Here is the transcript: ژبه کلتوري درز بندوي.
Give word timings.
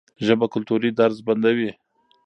ژبه 0.25 0.45
کلتوري 0.53 0.89
درز 0.99 1.17
بندوي. 1.27 1.71